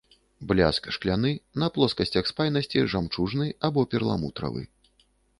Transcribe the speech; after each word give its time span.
Бляск 0.51 0.87
шкляны, 0.95 1.33
на 1.63 1.67
плоскасцях 1.75 2.29
спайнасці 2.31 2.83
жамчужны 2.93 3.49
або 3.69 3.83
перламутравы. 3.91 4.65